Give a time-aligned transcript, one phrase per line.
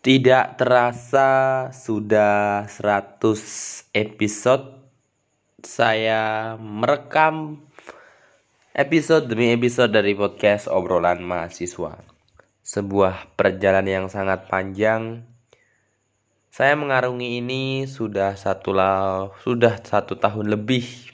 [0.00, 1.28] Tidak terasa
[1.76, 3.20] sudah 100
[3.92, 4.80] episode
[5.60, 7.60] saya merekam
[8.72, 12.00] episode demi episode dari podcast obrolan mahasiswa.
[12.64, 15.20] Sebuah perjalanan yang sangat panjang.
[16.48, 21.12] Saya mengarungi ini sudah satu lah, sudah satu tahun lebih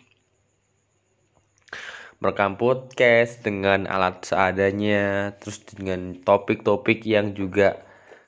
[2.23, 7.83] merekam podcast dengan alat seadanya, terus dengan topik-topik yang juga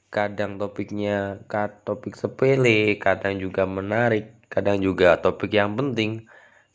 [0.08, 1.44] kadang topiknya
[1.84, 6.26] topik sepele kadang juga menarik kadang juga topik yang penting.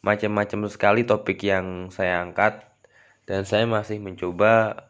[0.06, 2.62] Macam-macam sekali topik yang saya angkat
[3.26, 4.86] dan saya masih mencoba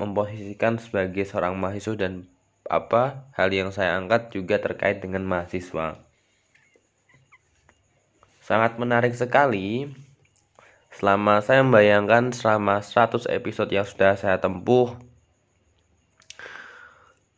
[0.00, 2.26] memposisikan sebagai seorang mahasiswa dan
[2.70, 5.98] apa hal yang saya angkat juga terkait dengan mahasiswa.
[8.42, 9.90] Sangat menarik sekali.
[10.92, 14.92] Selama saya membayangkan selama 100 episode yang sudah saya tempuh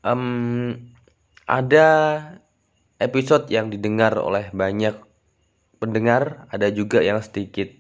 [0.05, 0.77] um,
[1.49, 1.89] ada
[3.01, 5.01] episode yang didengar oleh banyak
[5.81, 7.73] pendengar, ada juga yang sedikit.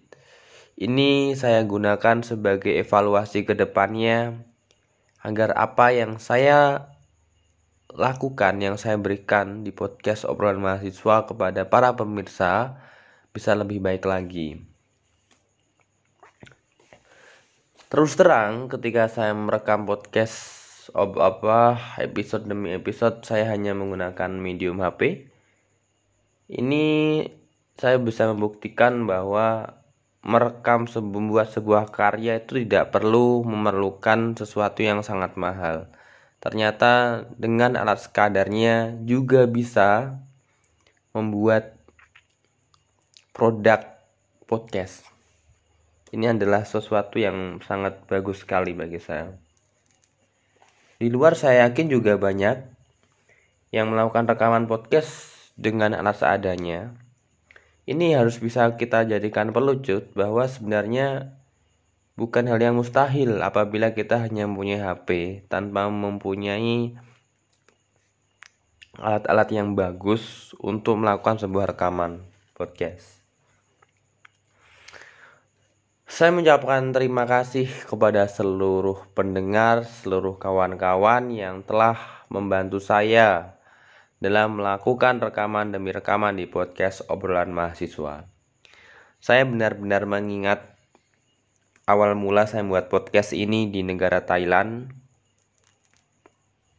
[0.74, 4.42] Ini saya gunakan sebagai evaluasi ke depannya
[5.22, 6.90] agar apa yang saya
[7.94, 12.82] lakukan, yang saya berikan di podcast obrolan mahasiswa kepada para pemirsa
[13.30, 14.58] bisa lebih baik lagi.
[17.86, 24.84] Terus terang ketika saya merekam podcast ob apa episode demi episode saya hanya menggunakan medium
[24.84, 25.30] HP.
[26.52, 26.84] Ini
[27.80, 29.80] saya bisa membuktikan bahwa
[30.20, 35.88] merekam membuat sebuah karya itu tidak perlu memerlukan sesuatu yang sangat mahal.
[36.44, 40.20] Ternyata dengan alat sekadarnya juga bisa
[41.16, 41.76] membuat
[43.32, 43.84] produk
[44.44, 45.04] podcast.
[46.12, 49.43] Ini adalah sesuatu yang sangat bagus sekali bagi saya.
[51.04, 52.64] Di luar saya yakin juga banyak
[53.76, 56.96] yang melakukan rekaman podcast dengan alat seadanya.
[57.84, 61.36] Ini harus bisa kita jadikan pelucut bahwa sebenarnya
[62.16, 66.96] bukan hal yang mustahil apabila kita hanya mempunyai HP tanpa mempunyai
[68.96, 72.24] alat-alat yang bagus untuk melakukan sebuah rekaman
[72.56, 73.23] podcast.
[76.04, 81.96] Saya mengucapkan terima kasih kepada seluruh pendengar, seluruh kawan-kawan yang telah
[82.28, 83.56] membantu saya
[84.20, 88.28] dalam melakukan rekaman demi rekaman di podcast obrolan mahasiswa.
[89.16, 90.76] Saya benar-benar mengingat
[91.88, 94.92] awal mula saya membuat podcast ini di negara Thailand.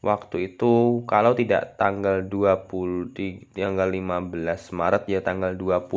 [0.06, 5.90] Waktu itu kalau tidak tanggal 20 di tanggal 15 Maret ya tanggal 20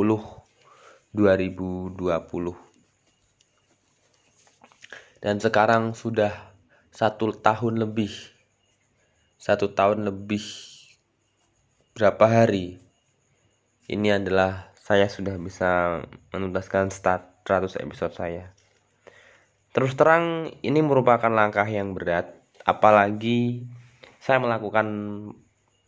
[1.12, 2.67] 2020
[5.18, 6.54] dan sekarang sudah
[6.94, 8.38] satu tahun lebih
[9.38, 10.42] satu tahun lebih
[11.94, 12.82] berapa hari?
[13.86, 16.02] Ini adalah saya sudah bisa
[16.34, 18.50] menuntaskan start 100 episode saya.
[19.70, 22.34] Terus terang ini merupakan langkah yang berat
[22.66, 23.62] apalagi
[24.18, 24.86] saya melakukan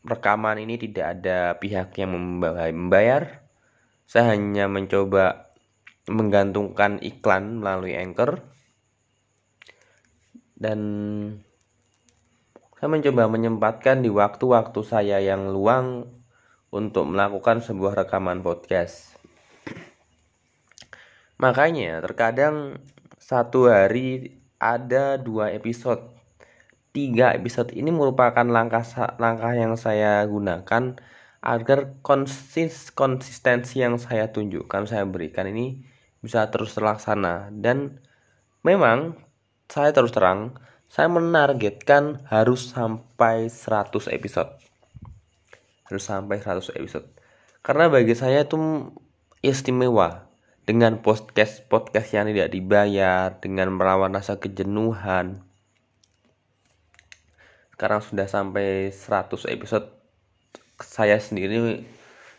[0.07, 3.43] rekaman ini tidak ada pihak yang membayar.
[4.07, 5.51] Saya hanya mencoba
[6.07, 8.47] menggantungkan iklan melalui anchor
[10.61, 10.79] dan
[12.77, 16.09] saya mencoba menyempatkan di waktu-waktu saya yang luang
[16.71, 19.17] untuk melakukan sebuah rekaman podcast.
[21.41, 22.77] Makanya terkadang
[23.17, 26.13] satu hari ada dua episode.
[26.91, 28.83] Tiga episode ini merupakan langkah
[29.17, 30.99] langkah yang saya gunakan
[31.41, 35.81] agar konsis konsistensi yang saya tunjukkan saya berikan ini
[36.21, 38.05] bisa terus terlaksana dan
[38.61, 39.17] memang
[39.71, 40.59] saya terus terang,
[40.91, 44.51] saya menargetkan harus sampai 100 episode.
[45.87, 47.07] Harus sampai 100 episode.
[47.63, 48.59] Karena bagi saya itu
[49.47, 50.27] istimewa
[50.67, 55.47] dengan podcast-podcast yang tidak dibayar, dengan melawan rasa kejenuhan.
[57.71, 59.87] Sekarang sudah sampai 100 episode
[60.83, 61.85] saya sendiri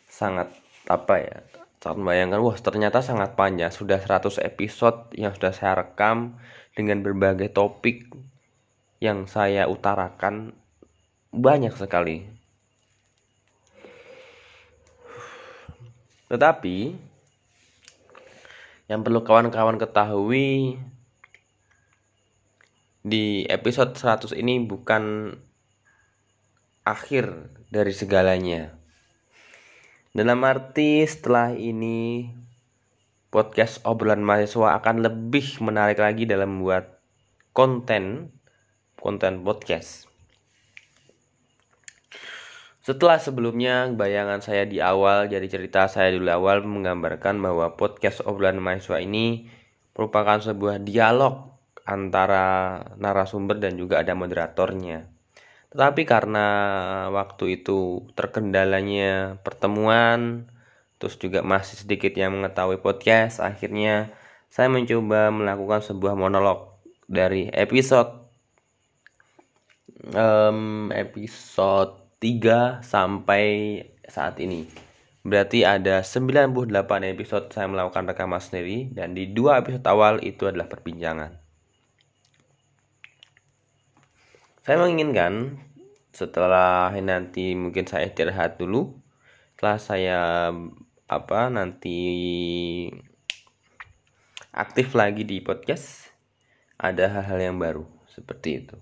[0.09, 0.49] sangat
[0.89, 1.37] apa ya
[1.81, 6.37] sangat membayangkan wah ternyata sangat panjang sudah 100 episode yang sudah saya rekam
[6.75, 8.07] dengan berbagai topik
[9.01, 10.55] yang saya utarakan
[11.31, 12.27] banyak sekali.
[16.31, 16.95] Tetapi
[18.87, 20.79] yang perlu kawan-kawan ketahui
[23.01, 25.35] di episode 100 ini bukan
[26.83, 28.75] akhir dari segalanya.
[30.11, 32.27] Dalam arti setelah ini
[33.31, 36.99] podcast obrolan mahasiswa akan lebih menarik lagi dalam membuat
[37.55, 38.35] konten
[38.99, 40.11] konten podcast.
[42.83, 48.59] Setelah sebelumnya bayangan saya di awal jadi cerita saya di awal menggambarkan bahwa podcast obrolan
[48.59, 49.47] mahasiswa ini
[49.95, 51.55] merupakan sebuah dialog
[51.87, 55.07] antara narasumber dan juga ada moderatornya.
[55.71, 56.47] Tetapi karena
[57.15, 60.51] waktu itu terkendalanya pertemuan,
[61.01, 64.13] terus juga masih sedikit yang mengetahui podcast, akhirnya
[64.53, 66.77] saya mencoba melakukan sebuah monolog
[67.09, 68.21] dari episode
[70.13, 73.45] um, episode 3 sampai
[74.05, 74.69] saat ini.
[75.21, 76.69] Berarti ada 98
[77.13, 81.37] episode saya melakukan rekaman sendiri dan di dua episode awal itu adalah perbincangan.
[84.61, 85.57] Saya menginginkan
[86.13, 88.97] setelah nanti mungkin saya istirahat dulu.
[89.57, 90.19] Setelah saya
[91.11, 91.99] apa nanti
[94.55, 96.07] aktif lagi di podcast
[96.79, 98.79] ada hal-hal yang baru seperti itu.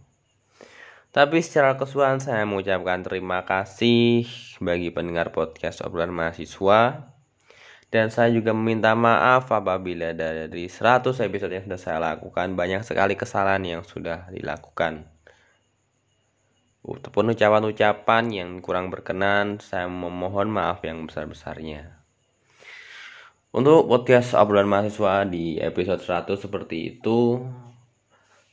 [1.10, 4.30] Tapi secara keseluruhan saya mengucapkan terima kasih
[4.62, 7.10] bagi pendengar podcast obrolan mahasiswa
[7.90, 13.18] dan saya juga meminta maaf apabila dari 100 episode yang sudah saya lakukan banyak sekali
[13.18, 15.10] kesalahan yang sudah dilakukan.
[16.86, 22.00] Ataupun ucapan-ucapan yang kurang berkenan, saya memohon maaf yang besar-besarnya.
[23.50, 27.42] Untuk podcast obrolan mahasiswa di episode 100 seperti itu,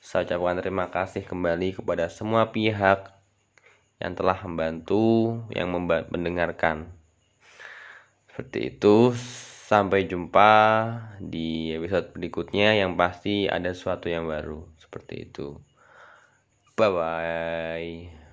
[0.00, 3.12] saya ucapkan terima kasih kembali kepada semua pihak
[4.00, 5.68] yang telah membantu, yang
[6.08, 6.88] mendengarkan.
[8.32, 9.12] Seperti itu,
[9.68, 10.52] sampai jumpa
[11.20, 14.64] di episode berikutnya yang pasti ada sesuatu yang baru.
[14.80, 15.60] Seperti itu.
[16.72, 18.25] Bye bye.